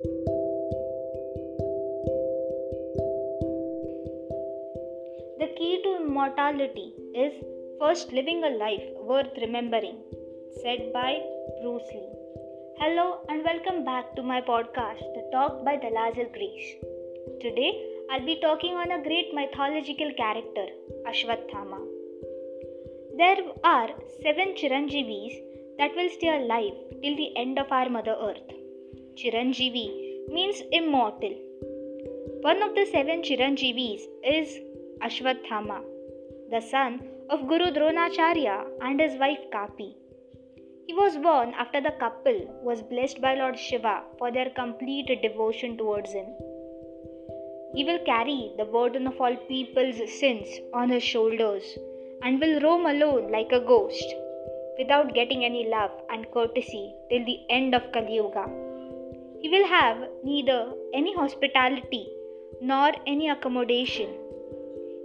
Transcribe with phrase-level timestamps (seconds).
[0.00, 0.10] The
[5.56, 7.32] key to immortality is
[7.80, 9.96] first living a life worth remembering,
[10.62, 11.20] said by
[11.62, 12.12] Bruce Lee.
[12.78, 16.76] Hello and welcome back to my podcast, The Talk by Dalazil Grace.
[17.40, 17.72] Today
[18.12, 20.66] I'll be talking on a great mythological character,
[21.08, 21.80] Ashwathama.
[23.16, 23.88] There are
[24.22, 25.40] seven Chiranjeevis
[25.78, 28.57] that will stay alive till the end of our Mother Earth.
[29.18, 29.86] Chiranjeevi
[30.32, 31.32] means immortal.
[32.42, 34.60] One of the seven Chiranjeevis is
[35.02, 35.78] Ashwathama,
[36.52, 39.96] the son of Guru Dronacharya and his wife Kapi.
[40.86, 45.76] He was born after the couple was blessed by Lord Shiva for their complete devotion
[45.76, 46.28] towards him.
[47.74, 51.76] He will carry the burden of all people's sins on his shoulders
[52.22, 54.14] and will roam alone like a ghost
[54.78, 58.67] without getting any love and courtesy till the end of Kali Yuga.
[59.40, 62.08] He will have neither any hospitality
[62.60, 64.08] nor any accommodation.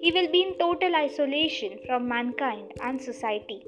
[0.00, 3.64] He will be in total isolation from mankind and society.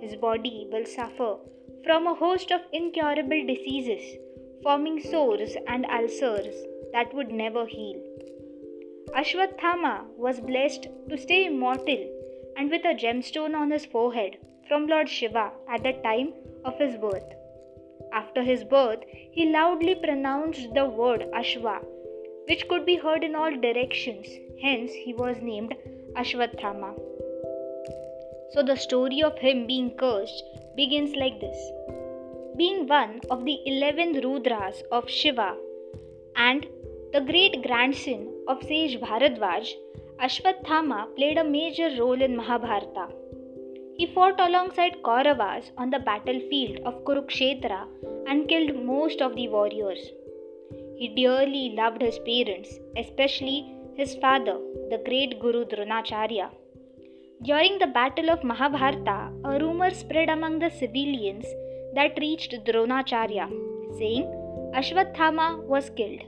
[0.00, 1.36] His body will suffer
[1.84, 4.18] from a host of incurable diseases,
[4.62, 6.54] forming sores and ulcers
[6.92, 8.00] that would never heal.
[9.14, 12.08] Ashwathama was blessed to stay immortal
[12.56, 14.38] and with a gemstone on his forehead
[14.68, 16.32] from Lord Shiva at the time
[16.64, 17.41] of his birth.
[18.12, 19.00] After his birth,
[19.30, 21.84] he loudly pronounced the word Ashwa,
[22.48, 24.28] which could be heard in all directions.
[24.60, 25.74] Hence, he was named
[26.16, 26.94] Ashwathama.
[28.50, 30.44] So, the story of him being cursed
[30.76, 31.72] begins like this
[32.56, 35.56] Being one of the eleven Rudras of Shiva
[36.36, 36.66] and
[37.12, 39.72] the great grandson of sage Bharadwaj,
[40.18, 43.21] Ashwathama played a major role in Mahabharata.
[43.96, 47.86] He fought alongside Kauravas on the battlefield of Kurukshetra
[48.26, 50.10] and killed most of the warriors.
[50.96, 54.58] He dearly loved his parents, especially his father,
[54.90, 56.50] the great Guru Dronacharya.
[57.42, 61.44] During the battle of Mahabharata, a rumor spread among the civilians
[61.94, 63.48] that reached Dronacharya,
[63.98, 64.24] saying
[64.74, 66.22] Ashwathama was killed.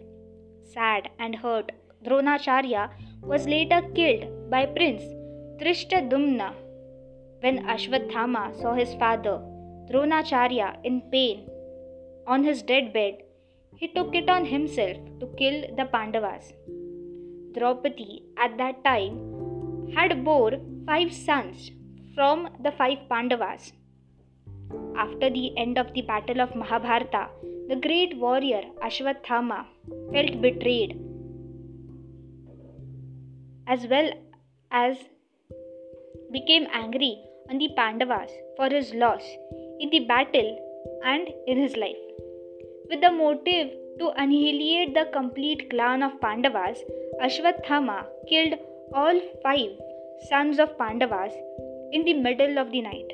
[0.65, 1.73] Sad and hurt,
[2.05, 2.91] Dronacharya
[3.23, 5.03] was later killed by Prince
[5.63, 6.64] Drishtadyumna
[7.45, 9.39] when Ashwathama saw his father,
[9.91, 11.47] Dronacharya, in pain
[12.27, 13.19] on his deathbed,
[13.77, 16.55] he took it on himself to kill the Pandavas.
[17.55, 19.19] Draupadi at that time
[19.95, 20.53] had bore
[20.87, 21.71] five sons
[22.15, 23.75] from the five Pandavas.
[24.97, 27.29] After the end of the battle of Mahabharata,
[27.69, 29.67] the great warrior Ashwathama
[30.15, 30.99] felt betrayed
[33.67, 34.11] as well
[34.71, 34.97] as
[36.33, 37.15] became angry
[37.51, 39.23] on the Pandavas for his loss
[39.81, 40.51] in the battle
[41.05, 42.05] and in his life.
[42.89, 46.79] With the motive to annihilate the complete clan of Pandavas,
[47.23, 48.59] Ashwathama killed
[48.93, 49.71] all five
[50.29, 51.33] sons of Pandavas
[51.93, 53.13] in the middle of the night.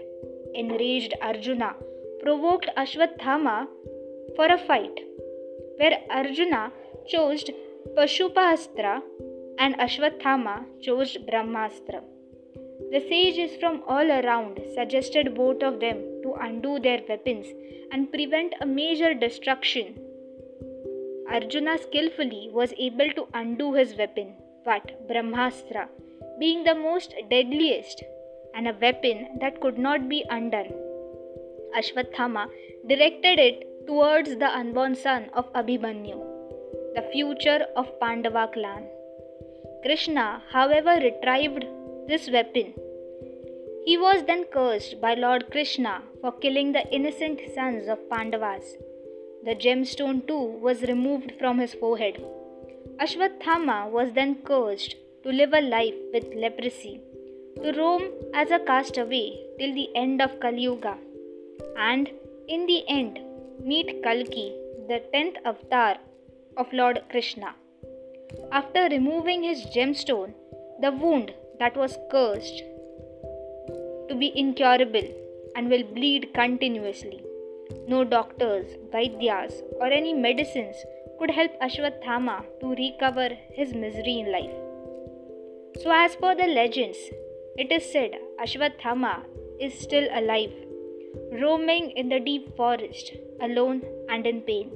[0.54, 1.74] Enraged Arjuna
[2.22, 3.66] provoked Ashwathama
[4.36, 5.00] for a fight,
[5.76, 6.72] where Arjuna
[7.06, 7.44] chose
[7.96, 9.00] Pashupatastra
[9.58, 12.02] and Ashwathama chose Brahmastra.
[12.92, 17.46] The sages from all around suggested both of them to undo their weapons
[17.92, 20.00] and prevent a major destruction.
[21.28, 24.34] Arjuna skillfully was able to undo his weapon,
[24.64, 25.88] but Brahmastra,
[26.40, 28.02] being the most deadliest
[28.54, 30.72] and a weapon that could not be undone,
[31.76, 32.48] Ashwathama
[32.88, 36.18] directed it towards the unborn son of Abhimanyu,
[36.96, 38.88] the future of Pandava clan.
[39.84, 41.64] Krishna, however, retrieved
[42.10, 42.72] this weapon.
[43.88, 48.64] He was then cursed by Lord Krishna for killing the innocent sons of Pandavas.
[49.44, 52.16] The gemstone too was removed from his forehead.
[53.04, 57.00] Ashwathama was then cursed to live a life with leprosy,
[57.62, 58.02] to roam
[58.34, 59.26] as a castaway
[59.58, 60.96] till the end of Kali Yuga,
[61.90, 62.10] and
[62.48, 63.20] in the end
[63.64, 64.48] meet Kalki,
[64.88, 65.98] the tenth avatar
[66.56, 67.54] of Lord Krishna.
[68.50, 70.34] After removing his gemstone,
[70.80, 72.62] the wound that was cursed
[74.08, 75.08] to be incurable
[75.54, 77.22] and will bleed continuously.
[77.86, 80.76] No doctors, Vaidyas, or any medicines
[81.18, 84.56] could help Ashwathama to recover his misery in life.
[85.82, 86.98] So, as per the legends,
[87.56, 89.24] it is said Ashwathama
[89.60, 90.52] is still alive,
[91.42, 94.70] roaming in the deep forest, alone and in pain.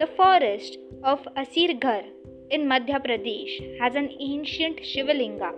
[0.00, 2.06] The forest of Asirgarh
[2.50, 5.52] in Madhya Pradesh has an ancient Shivalinga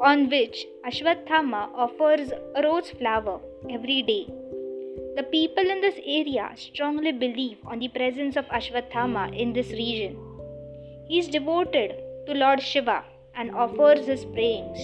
[0.00, 3.38] on which Ashwathama offers a rose flower
[3.68, 4.26] every day.
[5.16, 10.16] The people in this area strongly believe on the presence of Ashwatthama in this region.
[11.06, 13.04] He is devoted to Lord Shiva
[13.34, 14.78] and offers his prayings.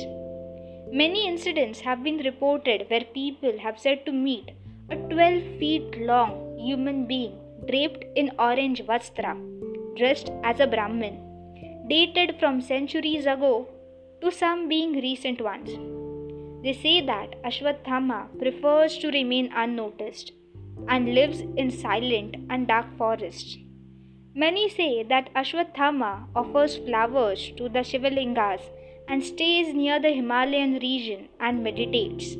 [0.92, 4.50] Many incidents have been reported where people have said to meet
[4.90, 9.34] a 12 feet long human being draped in orange vastra,
[9.96, 11.16] dressed as a Brahmin,
[11.88, 13.66] dated from centuries ago
[14.20, 15.70] to some being recent ones.
[16.62, 20.32] They say that Ashwatthama prefers to remain unnoticed
[20.88, 23.56] and lives in silent and dark forests.
[24.34, 28.60] Many say that Ashwatthama offers flowers to the Shivalingas
[29.08, 32.36] and stays near the Himalayan region and meditates.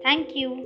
[0.01, 0.65] Thank you.